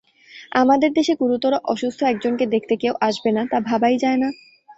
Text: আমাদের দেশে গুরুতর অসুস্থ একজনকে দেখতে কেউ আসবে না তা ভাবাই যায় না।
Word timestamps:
আমাদের 0.55 0.89
দেশে 0.93 1.13
গুরুতর 1.15 1.53
অসুস্থ 1.65 1.99
একজনকে 2.03 2.45
দেখতে 2.47 2.73
কেউ 2.77 2.93
আসবে 3.01 3.29
না 3.31 3.43
তা 3.51 3.57
ভাবাই 3.69 3.95
যায় 4.03 4.19
না। 4.23 4.29